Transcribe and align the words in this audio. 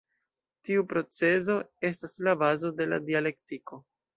Tiu 0.69 0.85
procezo 0.93 1.57
estas 1.91 2.17
la 2.29 2.35
bazo 2.43 2.75
de 2.81 2.91
la 2.91 3.01
dialektiko. 3.11 3.83